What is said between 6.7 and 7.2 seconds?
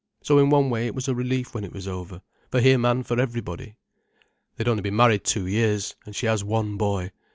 boy.